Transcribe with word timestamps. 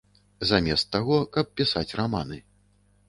Замест 0.51 0.89
таго, 0.95 1.19
каб 1.35 1.53
пісаць 1.61 1.87
раманы. 2.01 2.43